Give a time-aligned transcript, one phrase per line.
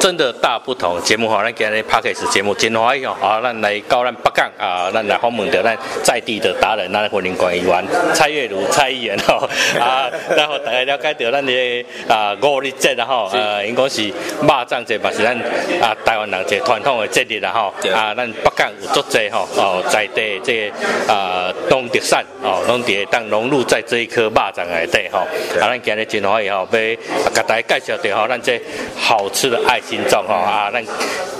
[0.00, 9.48] 真的大不同节目哈，咱今日 Podcast 节目真欢喜哦，啊，咱来到咱北港啊，咱来访问到咱在地的达人，咱婚姻关系员蔡月如蔡议员吼，
[9.78, 15.36] 啊，然后大家了解到咱的啊五日节然后呃，应该是肉粽节，嘛是咱
[15.80, 25.18] 啊台湾人一个传统的节日然后啊，咱北港有足济吼哦，在地这个啊农特产哦，拢伫当融入在这一颗肉粽内底吼，
[25.60, 28.60] 啊，咱今日真欢喜吼，要甲大家介绍到吼，咱这。
[29.04, 30.80] 好吃的爱心粽哈啊，那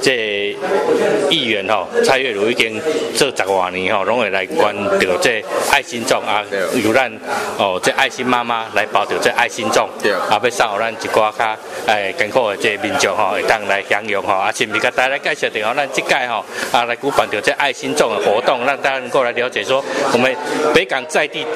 [0.02, 0.56] 这
[1.30, 2.80] 议员哈蔡月如已经
[3.14, 6.44] 做十多年哈，拢会来关掉这爱心粽啊，
[6.82, 7.10] 由咱
[7.56, 9.84] 哦这爱心妈妈来包掉这爱心粽，
[10.28, 11.56] 啊，要送予咱一寡较
[11.86, 15.72] 诶艰苦的这民众哈，会当来享用哈，啊，是不是给大家来介绍点哦？
[15.76, 20.34] 咱即届吼啊来举办掉这爱心粽的活动，让大家能够来了解说我们
[20.74, 21.46] 北港在地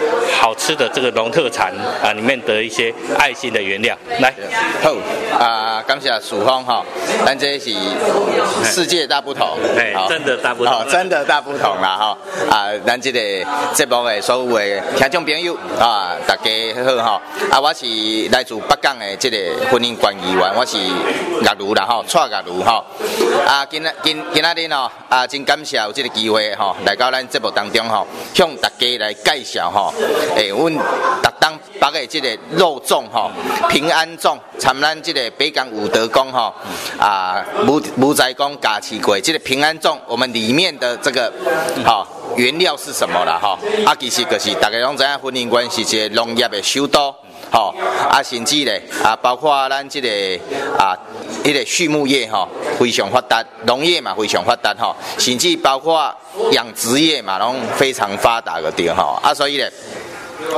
[0.41, 1.73] 好吃的这个农特产
[2.03, 4.33] 啊里面的一些爱心的原料，来，
[4.81, 4.95] 好
[5.37, 5.57] 啊。
[5.57, 6.85] 啊，感谢曙丰哈，
[7.25, 7.71] 咱这是
[8.65, 12.19] 世界大不同，哎，真的大不同，真的大不同啦哈。
[12.51, 13.21] 啊，咱这个
[13.75, 17.23] 节目的所有的听众朋友啊，大家好哈。
[17.51, 17.85] 啊，我是
[18.31, 19.37] 来自北港的这个
[19.71, 22.85] 婚姻关系员，我是岳如啦哈，蔡岳如哈。
[23.47, 29.93] 啊，今今今仔日哦，啊，真感谢有这个机会哈，来到咱节目当中哈，向大家来介绍哈，
[30.37, 30.77] 诶，阮
[31.23, 33.31] 特当北个这个肉粽哈，
[33.69, 35.47] 平安粽，参咱这个北。
[35.57, 36.53] 港武德宫哈
[36.99, 41.33] 啊，武武仔宫加持过，这个平安粽，我们里面的这个
[41.85, 43.57] 哈原料是什么了哈？
[43.87, 47.15] 啊，其实就是大家拢知影婚姻关系是农业的首都，
[47.53, 47.73] 哈
[48.11, 50.09] 啊，甚至咧啊，包括咱这个
[50.77, 50.99] 啊，
[51.45, 56.13] 一个畜牧业哈非常发达，农业嘛非常发达哈，甚至包括
[56.51, 59.73] 养殖业嘛拢非常发达的地方哈啊，所以咧。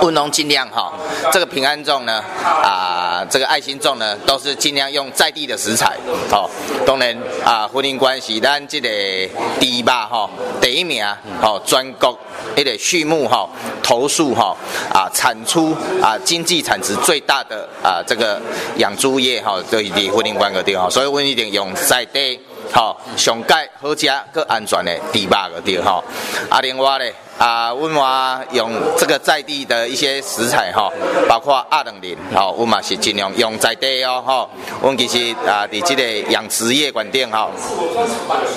[0.03, 0.93] 温农尽量哈，
[1.33, 5.97] 这个平安粽呢，啊，这个爱心粽呢，都是尽量用在地的食材，
[6.31, 6.49] 哦，
[6.87, 8.89] 当然啊，婚姻关系，咱这个
[9.59, 10.29] 第一吧哈，
[10.61, 11.05] 第一名，
[11.43, 12.19] 哦，全国
[12.57, 13.49] 一个畜牧哈，
[13.83, 14.57] 头数哈，
[14.93, 18.41] 啊，产出啊，经济产值最大的啊，这个
[18.77, 22.39] 养猪业哈，都是离婚姻关系的哈，所以我一定用在地，
[22.73, 26.03] 好，上盖好食更安全的猪肉个地哈，
[26.51, 27.05] 啊，另外呢。
[27.39, 30.93] 啊，阮嘛用这个在地的一些食材吼，
[31.29, 34.51] 包括鸭卵磷，吼，阮嘛是尽量用在地哦，吼，
[34.83, 37.49] 阮其实啊，伫这个养殖业管店吼，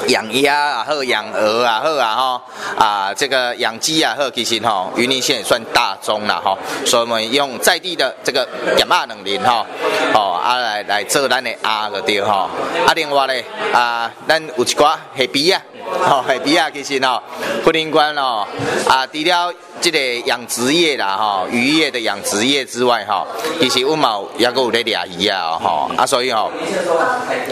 [0.08, 2.42] 养鸭啊好，养鹅啊好啊，吼，
[2.84, 9.64] 啊，这个养鸡啊好，其实吼，云林县也算大宗了吼，所以我们用在地的这个鸭卵磷哈，
[10.16, 12.50] 哦，啊来来做咱的鸭个对吼，
[12.88, 15.62] 啊另外咧，啊，咱有一寡虾皮啊。
[16.10, 17.22] 哦，海比亚其实哦，
[17.64, 18.46] 婚姻关哦，
[18.88, 23.26] 啊，除了这个养殖业啦，哈，渔业的养殖业之外，哈，
[23.60, 26.50] 其实我们也有在钓鱼啊，哈，啊，所以哦，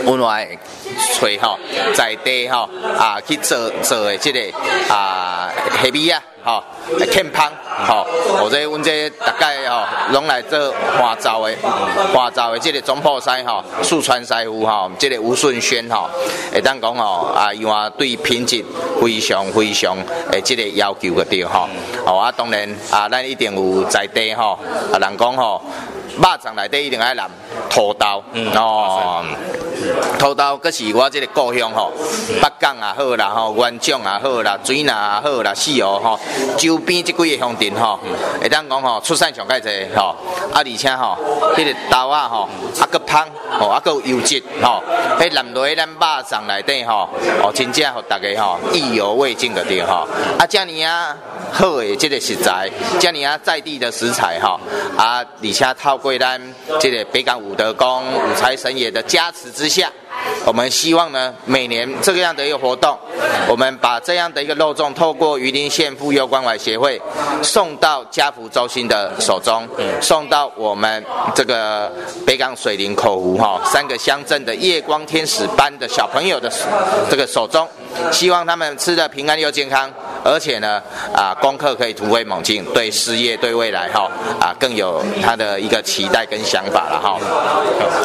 [0.05, 0.47] 我们来
[1.15, 1.57] 吹哈，
[1.93, 4.39] 在地哈，啊，去做做的这个
[4.93, 6.21] 啊，海比亚。
[6.41, 6.63] 吼，
[7.11, 7.51] 欠芳，
[7.85, 8.07] 吼，
[8.37, 11.53] 或者阮这大概吼，拢来做花灶的，
[12.13, 16.09] 花灶的这个总铺师吼，四川师傅吼，这个吴顺轩吼，
[16.53, 18.63] 会当讲吼，啊，伊话对品质
[19.01, 19.97] 非常非常
[20.31, 21.67] 诶，即个要求个对吼，
[22.05, 24.57] 哦啊，当然啊，咱一定有在地吼，
[24.93, 25.61] 啊，人讲吼。
[26.19, 27.23] 肉粽内底一定爱淋
[27.69, 29.23] 土豆，嗯、哦，
[30.19, 31.91] 土豆阁是我这个故乡吼，
[32.41, 36.19] 北港也好啦，吼，元长也好啦，水南也好啦，四湖吼，
[36.57, 37.97] 周边即几个乡镇吼，
[38.41, 40.13] 会当讲吼，出产上盖济吼，
[40.51, 41.17] 啊，而且吼，
[41.55, 42.49] 迄个豆啊吼，
[42.81, 43.25] 啊阁香，
[43.57, 44.83] 吼，啊阁有油脂，吼，
[45.19, 47.07] 迄淋落咱肉粽内底吼，
[47.41, 50.05] 哦，真正互大家吼意犹未尽个对吼，
[50.37, 51.15] 啊，遮尔啊
[51.53, 54.59] 好诶，这个食材，遮尔啊在地的食材吼，
[54.97, 56.09] 啊，而且透过。
[56.09, 56.41] 为咱
[56.79, 59.87] 这个北港武德宫五财神爷的加持之下，
[60.43, 62.97] 我们希望呢，每年这个样的一个活动，
[63.47, 66.99] 我们把这样的一个肉粽透过榆林县妇幼关怀协会
[67.43, 69.69] 送到家福中心的手中，
[70.01, 71.05] 送到我们
[71.35, 71.91] 这个
[72.25, 76.51] 北港水林口湖哈三个乡镇的夜光天使班的小朋友的
[77.07, 77.67] 这个手中，
[78.11, 79.87] 希望他们吃的平安又健康。
[80.23, 80.81] 而且呢，
[81.13, 87.19] 啊，功课可以突飞猛进，对事业、对未来哈，啊，更有他的一个期待跟想法了哈。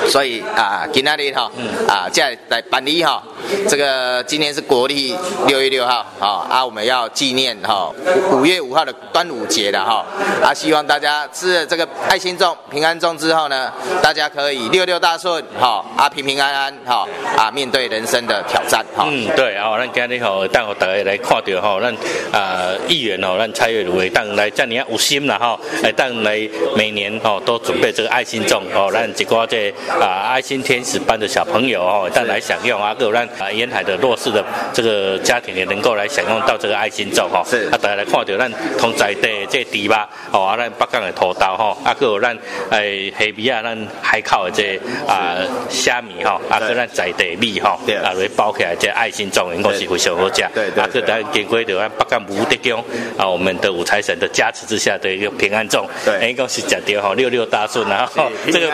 [0.09, 1.51] 所以啊，今天呢哈，
[1.89, 3.23] 啊，再来办理哈，
[3.69, 5.15] 这个今年是国历
[5.47, 7.91] 六月六号，好啊，我们要纪念哈
[8.33, 10.05] 五月五号的端午节的哈
[10.43, 17.07] 啊，希望大家吃了这个爱心粽、平安粽之后呢，大家可以六六大顺，哈啊平平安安，哈
[17.37, 19.07] 啊面对人生的挑战，哈。
[19.09, 21.95] 嗯，对啊，咱今日吼，等大家来看到吼，咱
[22.33, 29.71] 啊议员吼，咱蔡月如会当来这样有心啦哈，来当来每年吼都准备这个爱心粽哦，咱一个这
[30.01, 37.43] 啊爱心天使班的小朋友哦，但来享用啊，各咱啊沿海的弱势的这个家庭也能够来享用到这个爱心粽哈。
[37.47, 39.95] 是啊，大家来看到咱同在地这猪肉
[40.33, 42.37] 哦，啊咱北港的土豆吼，啊各咱
[42.71, 45.37] 诶虾米啊，咱海口的这啊
[45.69, 50.45] 虾米吼，啊各咱在地米吼，啊来包起来这爱心粽应该是非常好食。
[50.55, 50.83] 对对。
[50.83, 52.85] 啊，各咱经过着咱北港五德宫
[53.17, 58.71] 啊，我们的五财神的加持之下的一个平安粽，对，应该是讲到哈六六大顺，然后 这个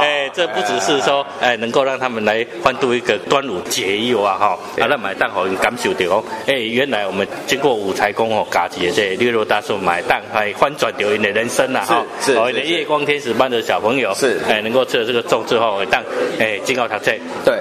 [0.00, 14.40] 哎，这不只是说哎能够让他们来欢度一个端午节以外哈，啊那买蛋好感受到哦，哎原来我们经过五财宫哦，加持这六六大顺买蛋还翻转掉人的人生呐哈，所谓的夜光天使班的小朋友是。
[14.48, 16.02] 哎能够吃了这个粽之后，当
[16.38, 17.58] 哎进到他这对，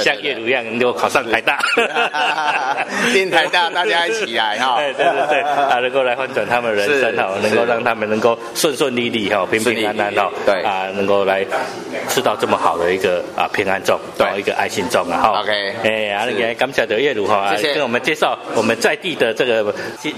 [0.00, 1.58] 像叶如一样能够考上台大，
[3.12, 10.62] 进台大大家一起来哈， 对对对，啊能够来翻转他们人生哈，能够让他们能够顺顺利利哈，平平安安哈，对。
[10.62, 11.44] 啊能够来
[12.08, 14.38] 吃到这么好的一个啊平安粽，对。
[14.38, 17.74] 一个爱心粽啊哈，OK，哎啊那个感谢的叶如哈，谢谢。
[17.74, 19.64] 跟我们介绍我们在地的这个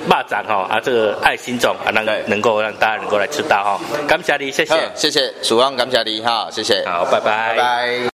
[0.08, 4.74] 蚂蚱哈啊这个爱心粽啊能能够让大家能够来吃到哈，感谢你，谢谢。
[4.94, 8.13] 谢谢，曙光感谢你哈，谢谢，好，拜拜，拜拜。